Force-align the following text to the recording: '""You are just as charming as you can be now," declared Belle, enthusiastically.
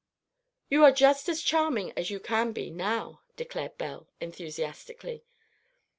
'""You 0.71 0.83
are 0.83 0.91
just 0.91 1.29
as 1.29 1.43
charming 1.43 1.93
as 1.95 2.09
you 2.09 2.19
can 2.19 2.53
be 2.53 2.71
now," 2.71 3.21
declared 3.35 3.77
Belle, 3.77 4.09
enthusiastically. 4.19 5.25